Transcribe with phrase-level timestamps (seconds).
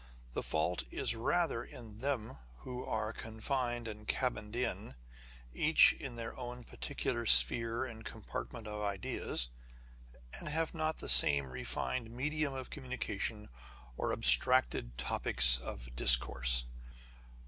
[0.33, 4.95] The fault is rather in them who are" confined and cabin'd in"
[5.53, 9.49] each in their own particular sphere and com partment of ideas,
[10.39, 13.49] and have not the same refined medium of communication
[13.95, 16.65] or abstracted topics of discourse.